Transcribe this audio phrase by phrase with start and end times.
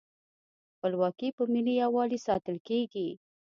[0.73, 3.09] خپلواکي په ملي یووالي ساتل کیږي.